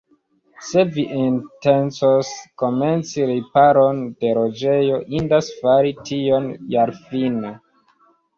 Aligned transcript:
Se 0.67 0.83
vi 0.93 1.03
intencos 1.23 2.31
komenci 2.61 3.27
riparon 3.33 4.01
de 4.25 4.33
loĝejo, 4.39 4.97
indas 5.19 5.51
fari 5.61 5.93
tion 6.11 6.49
jarfine. 6.79 7.55